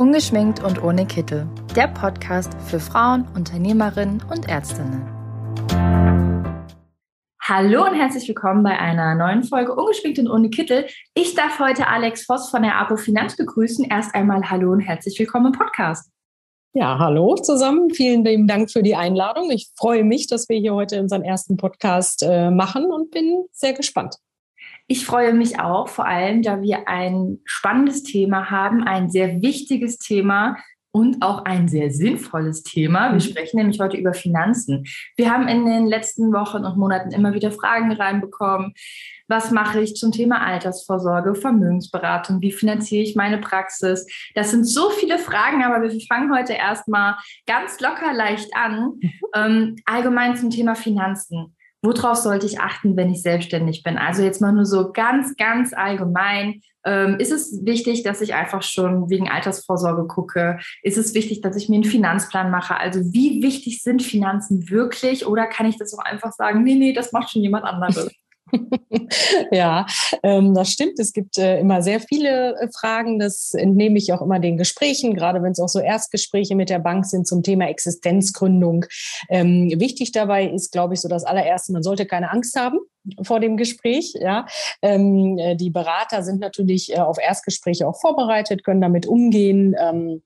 [0.00, 1.46] Ungeschminkt und ohne Kittel.
[1.76, 5.06] Der Podcast für Frauen, Unternehmerinnen und Ärztinnen.
[7.42, 10.86] Hallo und herzlich willkommen bei einer neuen Folge Ungeschminkt und ohne Kittel.
[11.12, 13.84] Ich darf heute Alex Voss von der Apo Finanz begrüßen.
[13.90, 16.10] Erst einmal hallo und herzlich willkommen im Podcast.
[16.72, 17.90] Ja, hallo zusammen.
[17.90, 19.50] Vielen lieben Dank für die Einladung.
[19.50, 23.74] Ich freue mich, dass wir hier heute unseren ersten Podcast äh, machen und bin sehr
[23.74, 24.16] gespannt.
[24.92, 29.98] Ich freue mich auch, vor allem, da wir ein spannendes Thema haben, ein sehr wichtiges
[29.98, 30.56] Thema
[30.90, 33.10] und auch ein sehr sinnvolles Thema.
[33.10, 33.20] Wir mhm.
[33.20, 34.84] sprechen nämlich heute über Finanzen.
[35.16, 38.74] Wir haben in den letzten Wochen und Monaten immer wieder Fragen reinbekommen.
[39.28, 42.40] Was mache ich zum Thema Altersvorsorge, Vermögensberatung?
[42.40, 44.08] Wie finanziere ich meine Praxis?
[44.34, 47.14] Das sind so viele Fragen, aber wir fangen heute erstmal
[47.46, 48.94] ganz locker leicht an.
[49.00, 49.12] Mhm.
[49.36, 53.98] Ähm, allgemein zum Thema Finanzen worauf sollte ich achten, wenn ich selbstständig bin?
[53.98, 56.60] Also jetzt mal nur so ganz, ganz allgemein.
[56.84, 60.58] Ähm, ist es wichtig, dass ich einfach schon wegen Altersvorsorge gucke?
[60.82, 62.76] Ist es wichtig, dass ich mir einen Finanzplan mache?
[62.76, 65.26] Also wie wichtig sind Finanzen wirklich?
[65.26, 68.10] Oder kann ich das auch einfach sagen, nee, nee, das macht schon jemand anderes?
[69.50, 69.86] ja,
[70.22, 70.98] ähm, das stimmt.
[70.98, 73.18] Es gibt äh, immer sehr viele äh, Fragen.
[73.18, 76.78] Das entnehme ich auch immer den Gesprächen, gerade wenn es auch so Erstgespräche mit der
[76.78, 78.84] Bank sind zum Thema Existenzgründung.
[79.28, 82.78] Ähm, wichtig dabei ist, glaube ich, so das allererste, man sollte keine Angst haben
[83.22, 84.14] vor dem Gespräch.
[84.20, 84.46] Ja,
[84.82, 89.74] ähm, äh, die Berater sind natürlich äh, auf Erstgespräche auch vorbereitet, können damit umgehen.
[89.78, 90.22] Ähm,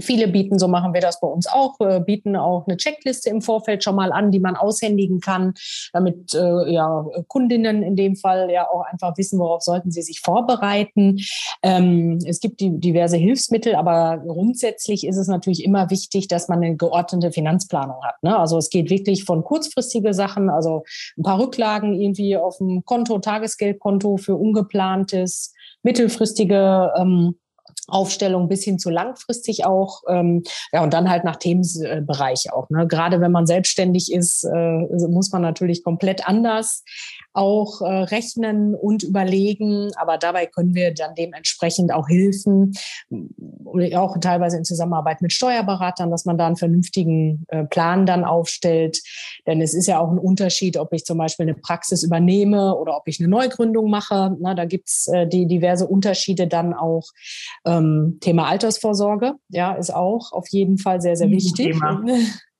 [0.00, 3.42] Viele bieten, so machen wir das bei uns auch, äh, bieten auch eine Checkliste im
[3.42, 5.54] Vorfeld schon mal an, die man aushändigen kann,
[5.92, 10.20] damit äh, ja, Kundinnen in dem Fall ja auch einfach wissen, worauf sollten sie sich
[10.20, 11.18] vorbereiten.
[11.62, 16.62] Ähm, es gibt die, diverse Hilfsmittel, aber grundsätzlich ist es natürlich immer wichtig, dass man
[16.62, 18.22] eine geordnete Finanzplanung hat.
[18.22, 18.38] Ne?
[18.38, 20.84] Also es geht wirklich von kurzfristige Sachen, also
[21.18, 27.36] ein paar Rücklagen irgendwie auf dem Konto, Tagesgeldkonto für ungeplantes, mittelfristige ähm,
[27.86, 30.02] Aufstellung bis hin zu langfristig auch.
[30.08, 32.70] Ähm, ja, und dann halt nach Themenbereich auch.
[32.70, 32.86] Ne?
[32.86, 36.84] Gerade wenn man selbstständig ist, äh, muss man natürlich komplett anders
[37.32, 39.90] auch äh, rechnen und überlegen.
[39.96, 42.72] Aber dabei können wir dann dementsprechend auch Hilfen,
[43.94, 49.00] auch teilweise in Zusammenarbeit mit Steuerberatern, dass man da einen vernünftigen äh, Plan dann aufstellt.
[49.46, 52.96] Denn es ist ja auch ein Unterschied, ob ich zum Beispiel eine Praxis übernehme oder
[52.96, 54.36] ob ich eine Neugründung mache.
[54.40, 57.08] Na, da gibt's äh, die diverse Unterschiede dann auch.
[57.64, 61.72] Ähm, Thema Altersvorsorge, ja, ist auch auf jeden Fall sehr, sehr wichtig.
[61.72, 62.02] Thema.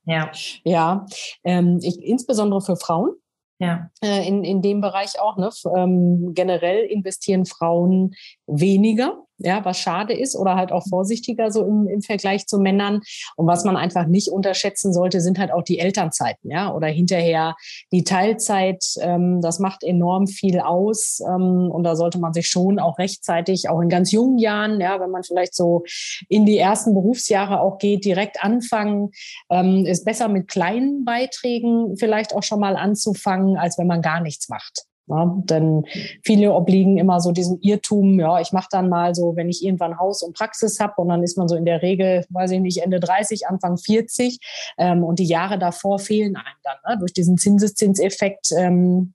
[0.07, 0.31] Ja,
[0.65, 1.07] ja
[1.45, 3.13] ähm, ich, insbesondere für Frauen
[3.61, 3.91] ja.
[4.03, 5.37] Äh, in, in dem Bereich auch.
[5.37, 5.51] Ne?
[5.77, 8.15] Ähm, generell investieren Frauen
[8.51, 13.01] weniger ja, was schade ist oder halt auch vorsichtiger so im, im Vergleich zu Männern.
[13.37, 17.57] Und was man einfach nicht unterschätzen sollte, sind halt auch die Elternzeiten, ja, oder hinterher
[17.91, 18.85] die Teilzeit.
[19.01, 23.69] Ähm, das macht enorm viel aus ähm, und da sollte man sich schon auch rechtzeitig,
[23.69, 25.85] auch in ganz jungen Jahren, ja, wenn man vielleicht so
[26.29, 29.11] in die ersten Berufsjahre auch geht, direkt anfangen.
[29.51, 34.21] Ähm, ist besser mit kleinen Beiträgen vielleicht auch schon mal anzufangen, als wenn man gar
[34.21, 34.90] nichts macht.
[35.11, 35.85] Ja, denn
[36.25, 39.99] viele obliegen immer so diesem Irrtum, ja, ich mache dann mal so, wenn ich irgendwann
[39.99, 42.79] Haus und Praxis habe und dann ist man so in der Regel, weiß ich nicht,
[42.79, 44.39] Ende 30, Anfang 40
[44.79, 46.77] ähm, und die Jahre davor fehlen einem dann.
[46.89, 46.99] Ne?
[46.99, 49.15] Durch diesen Zinseszinseffekt ähm,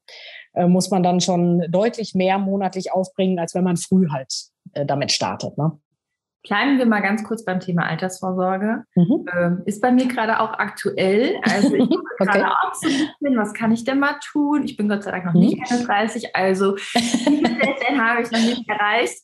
[0.53, 4.33] äh, muss man dann schon deutlich mehr monatlich aufbringen, als wenn man früh halt
[4.73, 5.57] äh, damit startet.
[5.57, 5.79] Ne?
[6.47, 8.83] Bleiben wir mal ganz kurz beim Thema Altersvorsorge.
[8.95, 9.25] Mhm.
[9.35, 11.39] Ähm, ist bei mir gerade auch aktuell.
[11.41, 12.25] Also ich bin okay.
[12.25, 14.63] gerade auch so ein bisschen, was kann ich denn mal tun?
[14.63, 16.29] Ich bin Gott sei Dank noch nicht 31, mhm.
[16.33, 19.23] also den habe ich noch nicht erreicht.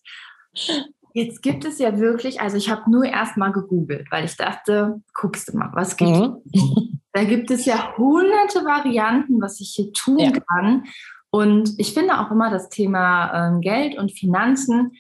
[1.14, 5.02] Jetzt gibt es ja wirklich, also ich habe nur erst mal gegoogelt, weil ich dachte,
[5.14, 6.38] guckst du mal, was gibt mhm.
[7.14, 10.32] Da gibt es ja hunderte Varianten, was ich hier tun ja.
[10.32, 10.86] kann.
[11.30, 14.94] Und ich finde auch immer das Thema ähm, Geld und Finanzen,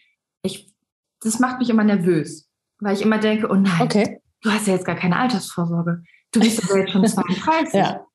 [1.21, 2.49] das macht mich immer nervös,
[2.79, 4.19] weil ich immer denke, oh nein, okay.
[4.41, 6.03] du hast ja jetzt gar keine Altersvorsorge.
[6.31, 7.73] Du bist ja jetzt schon 32.
[7.73, 8.05] ja.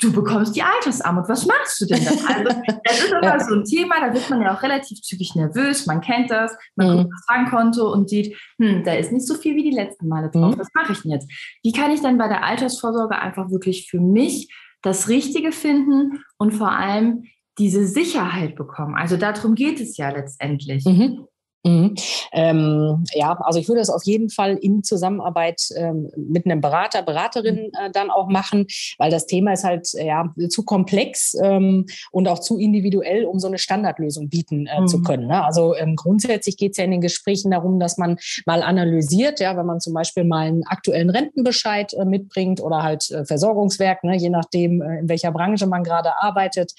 [0.00, 1.28] Du bekommst die Altersarmut.
[1.28, 2.10] Was machst du denn da?
[2.10, 3.40] Also, das ist immer ja.
[3.40, 5.86] so ein Thema, da wird man ja auch relativ zügig nervös.
[5.86, 6.56] Man kennt das.
[6.76, 6.96] Man mhm.
[6.98, 10.30] guckt das Bankkonto und sieht, hm, da ist nicht so viel wie die letzten Male
[10.30, 10.54] drauf.
[10.54, 10.60] Mhm.
[10.60, 11.28] Was mache ich denn jetzt?
[11.64, 14.48] Wie kann ich dann bei der Altersvorsorge einfach wirklich für mich
[14.82, 17.24] das Richtige finden und vor allem
[17.58, 18.94] diese Sicherheit bekommen?
[18.94, 20.84] Also darum geht es ja letztendlich.
[20.84, 21.26] Mhm.
[21.64, 21.94] Mhm.
[22.32, 27.02] Ähm, ja, also ich würde es auf jeden Fall in Zusammenarbeit ähm, mit einem Berater,
[27.02, 27.86] Beraterin mhm.
[27.86, 28.66] äh, dann auch machen,
[28.98, 33.38] weil das Thema ist halt äh, ja zu komplex ähm, und auch zu individuell, um
[33.38, 34.88] so eine Standardlösung bieten äh, mhm.
[34.88, 35.28] zu können.
[35.28, 35.42] Ne?
[35.42, 39.56] Also ähm, grundsätzlich geht es ja in den Gesprächen darum, dass man mal analysiert, ja,
[39.56, 44.16] wenn man zum Beispiel mal einen aktuellen Rentenbescheid äh, mitbringt oder halt äh, Versorgungswerk, ne,
[44.16, 46.72] je nachdem, äh, in welcher Branche man gerade arbeitet.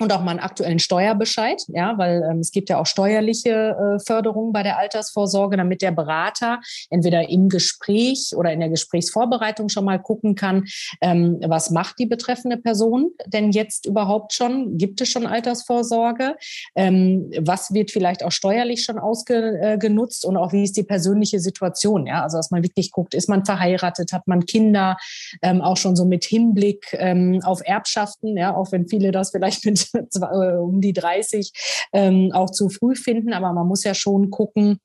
[0.00, 4.04] Und auch mal einen aktuellen Steuerbescheid, ja, weil ähm, es gibt ja auch steuerliche äh,
[4.04, 6.60] Förderung bei der Altersvorsorge, damit der Berater
[6.90, 10.64] entweder im Gespräch oder in der Gesprächsvorbereitung schon mal gucken kann,
[11.00, 14.78] ähm, was macht die betreffende Person denn jetzt überhaupt schon?
[14.78, 16.34] Gibt es schon Altersvorsorge?
[16.74, 21.38] Ähm, was wird vielleicht auch steuerlich schon ausgenutzt äh, und auch wie ist die persönliche
[21.38, 22.06] Situation?
[22.06, 24.96] Ja, also dass man wirklich guckt, ist man verheiratet, hat man Kinder,
[25.40, 29.64] ähm, auch schon so mit Hinblick ähm, auf Erbschaften, ja, auch wenn viele das vielleicht
[29.64, 33.32] mit äh, um die 30 ähm, auch zu früh finden.
[33.32, 34.80] Aber man muss ja schon gucken,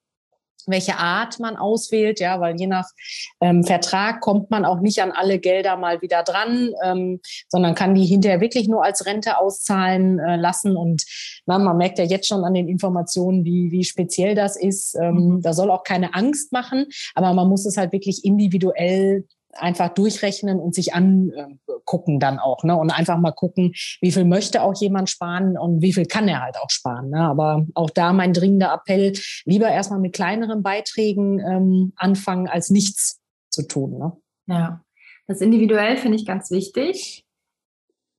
[0.69, 2.87] welche Art man auswählt, ja, weil je nach
[3.41, 7.95] ähm, Vertrag kommt man auch nicht an alle Gelder mal wieder dran, ähm, sondern kann
[7.95, 10.75] die hinterher wirklich nur als Rente auszahlen äh, lassen.
[10.75, 11.03] Und
[11.45, 14.95] na, man merkt ja jetzt schon an den Informationen, wie, wie speziell das ist.
[14.95, 15.41] Ähm, mhm.
[15.41, 20.59] Da soll auch keine Angst machen, aber man muss es halt wirklich individuell einfach durchrechnen
[20.59, 22.75] und sich angucken dann auch, ne?
[22.75, 26.41] Und einfach mal gucken, wie viel möchte auch jemand sparen und wie viel kann er
[26.41, 27.09] halt auch sparen.
[27.09, 27.19] Ne?
[27.19, 29.13] Aber auch da mein dringender Appell,
[29.45, 33.19] lieber erstmal mit kleineren Beiträgen ähm, anfangen, als nichts
[33.49, 33.97] zu tun.
[33.97, 34.13] Ne?
[34.47, 34.81] Ja,
[35.27, 37.25] das individuell finde ich ganz wichtig.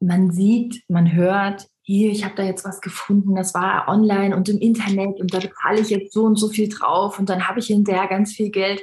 [0.00, 4.48] Man sieht, man hört, hier, ich habe da jetzt was gefunden, das war online und
[4.48, 7.58] im Internet und da bezahle ich jetzt so und so viel drauf und dann habe
[7.58, 8.80] ich hinterher ganz viel Geld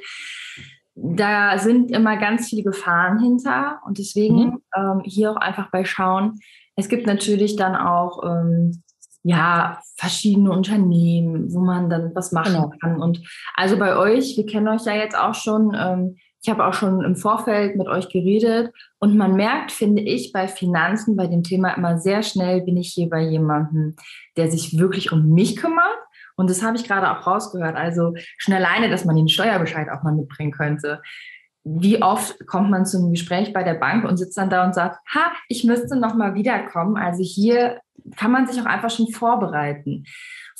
[0.99, 4.61] da sind immer ganz viele Gefahren hinter und deswegen mhm.
[4.75, 6.39] ähm, hier auch einfach bei schauen.
[6.75, 8.81] Es gibt natürlich dann auch ähm,
[9.23, 12.71] ja verschiedene Unternehmen, wo man dann was machen genau.
[12.81, 13.01] kann.
[13.01, 13.21] Und
[13.55, 15.75] also bei euch, wir kennen euch ja jetzt auch schon.
[15.77, 20.31] Ähm, ich habe auch schon im Vorfeld mit euch geredet und man merkt, finde ich,
[20.31, 23.95] bei Finanzen, bei dem Thema immer sehr schnell bin ich hier bei jemandem,
[24.37, 25.97] der sich wirklich um mich kümmert
[26.37, 27.75] und das habe ich gerade auch rausgehört.
[27.75, 31.01] Also schon alleine, dass man den Steuerbescheid auch mal mitbringen könnte.
[31.63, 34.99] Wie oft kommt man zum Gespräch bei der Bank und sitzt dann da und sagt,
[35.13, 36.95] ha, ich müsste noch mal wiederkommen.
[36.95, 37.81] Also hier
[38.15, 40.05] kann man sich auch einfach schon vorbereiten.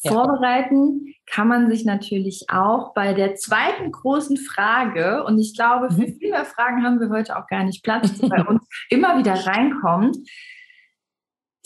[0.02, 0.12] Ja.
[0.12, 5.24] Vorbereiten kann man sich natürlich auch bei der zweiten großen Frage.
[5.24, 6.18] Und ich glaube, für mhm.
[6.20, 10.18] viele Fragen haben wir heute auch gar nicht Platz, die bei uns immer wieder reinkommt.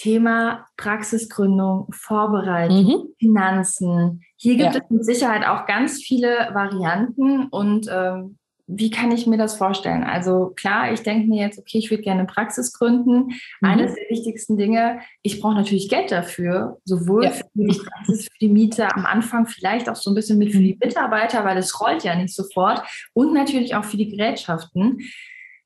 [0.01, 3.13] Thema Praxisgründung, Vorbereitung, mhm.
[3.19, 4.23] Finanzen.
[4.35, 4.81] Hier gibt ja.
[4.81, 10.03] es mit Sicherheit auch ganz viele Varianten und ähm, wie kann ich mir das vorstellen?
[10.03, 13.27] Also klar, ich denke mir jetzt, okay, ich würde gerne Praxis gründen.
[13.27, 13.33] Mhm.
[13.61, 17.31] Eines der wichtigsten Dinge, ich brauche natürlich Geld dafür, sowohl ja.
[17.31, 20.59] für die Praxis, für die Miete am Anfang, vielleicht auch so ein bisschen mit für
[20.59, 20.79] die mhm.
[20.83, 22.81] Mitarbeiter, weil es rollt ja nicht sofort
[23.13, 24.97] und natürlich auch für die Gerätschaften.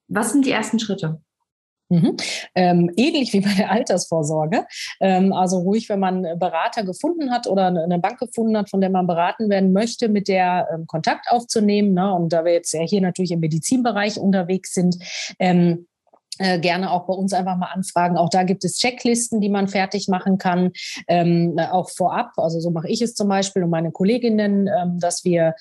[0.10, 1.22] Was sind die ersten Schritte?
[1.90, 2.18] Mhm.
[2.56, 4.66] Ähm, ähnlich wie bei der Altersvorsorge.
[5.00, 8.90] Ähm, also ruhig, wenn man Berater gefunden hat oder eine Bank gefunden hat, von der
[8.90, 11.94] man beraten werden möchte, mit der ähm, Kontakt aufzunehmen.
[11.94, 12.14] Ne?
[12.14, 14.98] Und da wir jetzt ja hier natürlich im Medizinbereich unterwegs sind,
[15.40, 15.88] ähm,
[16.40, 18.18] äh, gerne auch bei uns einfach mal anfragen.
[18.18, 20.72] Auch da gibt es Checklisten, die man fertig machen kann,
[21.08, 22.32] ähm, auch vorab.
[22.38, 25.56] Also so mache ich es zum Beispiel und meine Kolleginnen, ähm, dass wir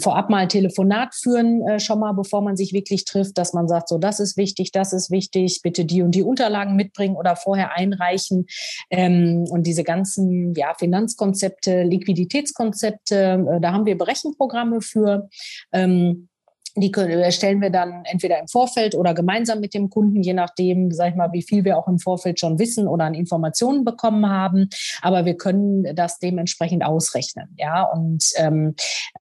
[0.00, 3.68] vorab mal ein Telefonat führen, äh, schon mal, bevor man sich wirklich trifft, dass man
[3.68, 7.36] sagt, so das ist wichtig, das ist wichtig, bitte die und die Unterlagen mitbringen oder
[7.36, 8.46] vorher einreichen.
[8.90, 15.28] Ähm, und diese ganzen ja, Finanzkonzepte, Liquiditätskonzepte, äh, da haben wir Berechenprogramme für.
[15.72, 16.28] Ähm,
[16.76, 21.10] die erstellen wir dann entweder im Vorfeld oder gemeinsam mit dem Kunden, je nachdem, sag
[21.10, 24.68] ich mal, wie viel wir auch im Vorfeld schon wissen oder an Informationen bekommen haben.
[25.02, 27.82] Aber wir können das dementsprechend ausrechnen, ja.
[27.82, 28.74] Und ähm,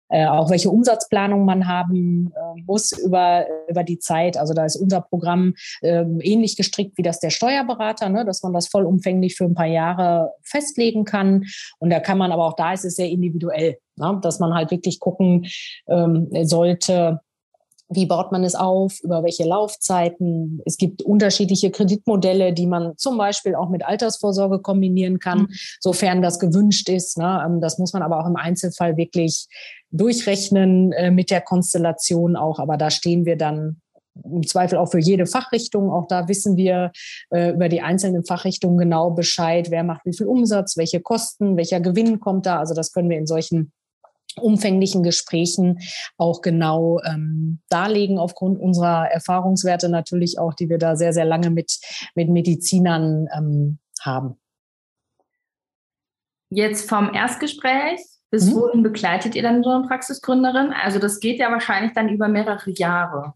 [0.09, 4.37] äh, auch welche Umsatzplanung man haben äh, muss über, über die Zeit.
[4.37, 8.53] Also da ist unser Programm äh, ähnlich gestrickt wie das der Steuerberater, ne, dass man
[8.53, 11.45] das vollumfänglich für ein paar Jahre festlegen kann.
[11.79, 14.71] Und da kann man aber auch da ist es sehr individuell, ne, dass man halt
[14.71, 15.47] wirklich gucken
[15.87, 17.21] ähm, sollte,
[17.89, 18.99] wie baut man es auf?
[19.03, 20.61] Über welche Laufzeiten?
[20.65, 25.49] Es gibt unterschiedliche Kreditmodelle, die man zum Beispiel auch mit Altersvorsorge kombinieren kann, mhm.
[25.79, 27.17] sofern das gewünscht ist.
[27.17, 27.43] Ne?
[27.45, 29.47] Ähm, das muss man aber auch im Einzelfall wirklich
[29.91, 32.59] durchrechnen äh, mit der Konstellation auch.
[32.59, 33.81] Aber da stehen wir dann
[34.23, 35.91] im Zweifel auch für jede Fachrichtung.
[35.91, 36.91] Auch da wissen wir
[37.29, 41.81] äh, über die einzelnen Fachrichtungen genau Bescheid, wer macht wie viel Umsatz, welche Kosten, welcher
[41.81, 42.59] Gewinn kommt da.
[42.59, 43.73] Also das können wir in solchen
[44.39, 45.79] umfänglichen Gesprächen
[46.17, 51.49] auch genau ähm, darlegen, aufgrund unserer Erfahrungswerte natürlich auch, die wir da sehr, sehr lange
[51.49, 51.79] mit,
[52.15, 54.39] mit Medizinern ähm, haben.
[56.49, 57.99] Jetzt vom Erstgespräch
[58.35, 58.55] bis mhm.
[58.55, 60.73] wohin begleitet ihr dann so eine Praxisgründerin?
[60.73, 63.33] Also das geht ja wahrscheinlich dann über mehrere Jahre.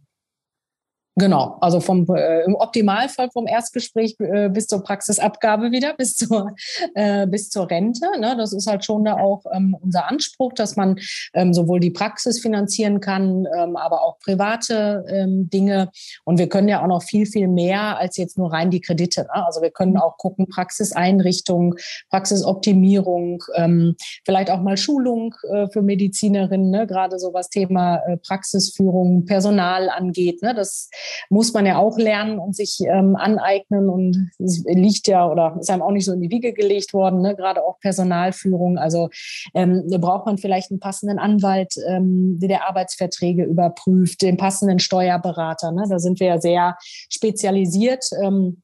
[1.20, 6.56] Genau, also vom äh, im Optimalfall vom Erstgespräch äh, bis zur Praxisabgabe wieder, bis zur
[6.96, 8.08] äh, bis zur Rente.
[8.20, 8.36] Ne?
[8.38, 10.98] Das ist halt schon da auch ähm, unser Anspruch, dass man
[11.34, 15.90] ähm, sowohl die Praxis finanzieren kann, ähm, aber auch private ähm, Dinge.
[16.24, 19.24] Und wir können ja auch noch viel viel mehr als jetzt nur rein die Kredite.
[19.24, 19.46] Ne?
[19.46, 21.76] Also wir können auch gucken Praxiseinrichtung,
[22.10, 26.88] Praxisoptimierung, ähm, vielleicht auch mal Schulung äh, für Medizinerinnen, ne?
[26.88, 30.42] gerade so was Thema äh, Praxisführung, Personal angeht.
[30.42, 30.56] Ne?
[30.56, 30.90] Das
[31.30, 33.90] muss man ja auch lernen und sich ähm, aneignen.
[33.90, 37.22] Und es liegt ja oder ist einem auch nicht so in die Wiege gelegt worden,
[37.22, 37.36] ne?
[37.36, 38.78] gerade auch Personalführung.
[38.78, 39.10] Also
[39.54, 45.72] ähm, da braucht man vielleicht einen passenden Anwalt, ähm, der Arbeitsverträge überprüft, den passenden Steuerberater.
[45.72, 45.86] Ne?
[45.90, 46.78] Da sind wir ja sehr
[47.10, 48.06] spezialisiert.
[48.24, 48.62] Ähm,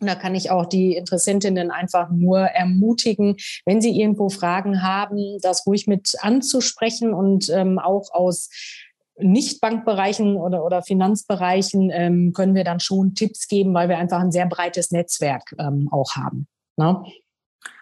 [0.00, 3.36] und da kann ich auch die Interessentinnen einfach nur ermutigen,
[3.66, 8.50] wenn sie irgendwo Fragen haben, das ruhig mit anzusprechen und ähm, auch aus
[9.20, 14.32] nicht-Bankbereichen oder, oder Finanzbereichen ähm, können wir dann schon Tipps geben, weil wir einfach ein
[14.32, 16.46] sehr breites Netzwerk ähm, auch haben.
[16.76, 17.02] Ne?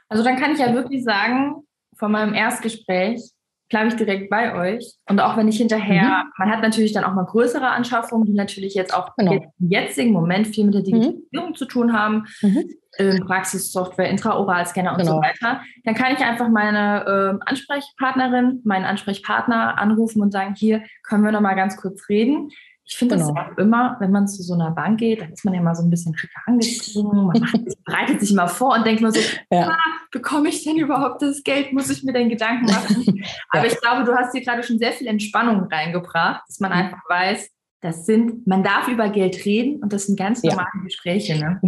[0.08, 1.62] Also dann kann ich ja wirklich sagen,
[1.96, 3.22] von meinem Erstgespräch
[3.68, 4.94] bleibe ich direkt bei euch.
[5.08, 6.32] Und auch wenn ich hinterher, mhm.
[6.38, 9.32] man hat natürlich dann auch mal größere Anschaffungen, die natürlich jetzt auch genau.
[9.32, 10.84] im jetzigen Moment viel mit der mhm.
[10.84, 11.54] Digitalisierung mhm.
[11.54, 12.26] zu tun haben.
[12.42, 12.64] Mhm
[12.98, 15.16] äh, Praxissoftware, Intraoralscanner und genau.
[15.16, 20.82] so weiter, dann kann ich einfach meine äh, Ansprechpartnerin, meinen Ansprechpartner anrufen und sagen, hier
[21.02, 22.50] können wir noch mal ganz kurz reden.
[22.84, 23.34] Ich finde genau.
[23.34, 25.74] das auch immer, wenn man zu so einer Bank geht, dann ist man ja mal
[25.74, 29.20] so ein bisschen schicker angezogen, man macht, bereitet sich mal vor und denkt nur so,
[29.50, 29.70] ja.
[29.70, 29.76] ah,
[30.10, 31.72] bekomme ich denn überhaupt das Geld?
[31.72, 33.24] Muss ich mir denn Gedanken machen?
[33.50, 36.78] Aber ich glaube, du hast hier gerade schon sehr viel Entspannung reingebracht, dass man mhm.
[36.78, 40.82] einfach weiß, das sind, man darf über Geld reden und das sind ganz normale ja.
[40.82, 41.38] Gespräche.
[41.38, 41.60] Ne?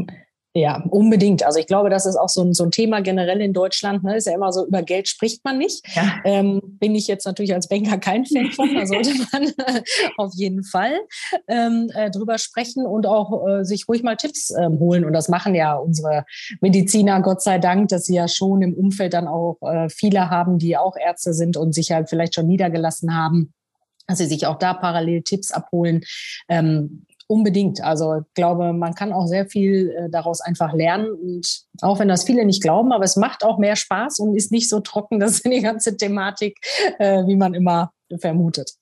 [0.59, 1.45] Ja, unbedingt.
[1.45, 4.03] Also ich glaube, das ist auch so ein, so ein Thema generell in Deutschland.
[4.03, 4.17] Ne?
[4.17, 5.87] Ist ja immer so, über Geld spricht man nicht.
[5.95, 6.17] Ja.
[6.25, 8.75] Ähm, bin ich jetzt natürlich als Banker kein Fan von.
[8.75, 9.53] Da sollte man
[10.17, 10.99] auf jeden Fall
[11.47, 15.05] ähm, äh, drüber sprechen und auch äh, sich ruhig mal Tipps ähm, holen.
[15.05, 16.25] Und das machen ja unsere
[16.61, 20.59] Mediziner, Gott sei Dank, dass sie ja schon im Umfeld dann auch äh, viele haben,
[20.59, 23.53] die auch Ärzte sind und sich halt vielleicht schon niedergelassen haben
[24.09, 26.01] dass sie sich auch da parallel Tipps abholen.
[26.49, 27.83] Ähm, Unbedingt.
[27.83, 31.13] Also ich glaube, man kann auch sehr viel äh, daraus einfach lernen.
[31.13, 34.51] Und auch wenn das viele nicht glauben, aber es macht auch mehr Spaß und ist
[34.51, 36.59] nicht so trocken, das ist die ganze Thematik,
[36.99, 38.73] äh, wie man immer vermutet.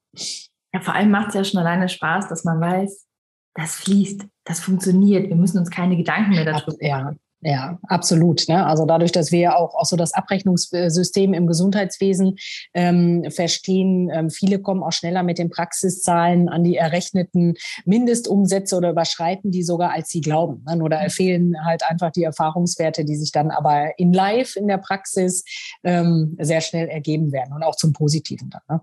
[0.73, 3.07] Ja, vor allem macht es ja schon alleine Spaß, dass man weiß,
[3.55, 5.29] das fließt, das funktioniert.
[5.29, 6.79] Wir müssen uns keine Gedanken mehr darüber machen.
[6.81, 7.15] Ja,
[7.49, 8.49] ja, absolut.
[8.49, 8.67] Ne?
[8.67, 12.39] Also dadurch, dass wir auch, auch so das Abrechnungssystem im Gesundheitswesen
[12.75, 18.91] ähm, verstehen, ähm, viele kommen auch schneller mit den Praxiszahlen an die errechneten Mindestumsätze oder
[18.91, 20.65] überschreiten die sogar, als sie glauben.
[20.67, 20.83] Ne?
[20.83, 21.11] Oder mhm.
[21.11, 25.45] fehlen halt einfach die Erfahrungswerte, die sich dann aber in Live in der Praxis
[25.85, 28.63] ähm, sehr schnell ergeben werden und auch zum Positiven dann.
[28.69, 28.81] Ne?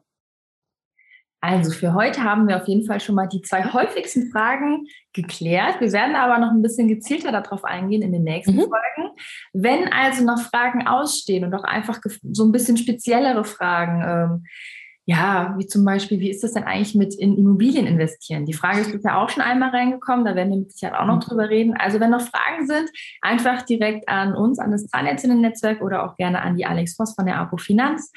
[1.43, 5.81] Also für heute haben wir auf jeden Fall schon mal die zwei häufigsten Fragen geklärt.
[5.81, 8.61] Wir werden aber noch ein bisschen gezielter darauf eingehen in den nächsten mhm.
[8.61, 9.11] Folgen.
[9.51, 11.99] Wenn also noch Fragen ausstehen und auch einfach
[12.31, 14.45] so ein bisschen speziellere Fragen, ähm,
[15.05, 18.45] ja, wie zum Beispiel, wie ist das denn eigentlich mit in Immobilien investieren?
[18.45, 21.17] Die Frage ist ja auch schon einmal reingekommen, da werden wir mit Sicherheit auch noch
[21.17, 21.27] mhm.
[21.27, 21.75] drüber reden.
[21.75, 22.89] Also wenn noch Fragen sind,
[23.21, 27.25] einfach direkt an uns, an das Zahnärztinnen-Netzwerk oder auch gerne an die Alex Voss von
[27.25, 28.13] der APO Finanz.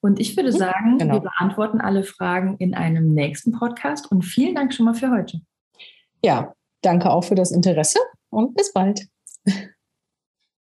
[0.00, 1.14] Und ich würde sagen, genau.
[1.14, 5.40] wir beantworten alle Fragen in einem nächsten Podcast und vielen Dank schon mal für heute.
[6.22, 7.98] Ja, danke auch für das Interesse
[8.30, 9.08] und bis bald.